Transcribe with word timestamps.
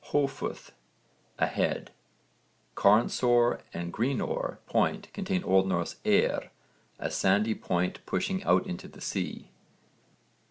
höfuð, 0.11 0.71
'a 1.37 1.45
head,' 1.45 1.91
Carnsore 2.73 3.61
and 3.71 3.93
Greenore 3.93 4.57
Point 4.65 5.13
contain 5.13 5.43
O.N. 5.45 5.69
eyrr, 5.69 6.49
'a 6.97 7.11
sandy 7.11 7.53
point 7.53 8.03
pushing 8.07 8.43
out 8.43 8.65
into 8.65 8.87
the 8.87 8.99
sea.' 8.99 9.51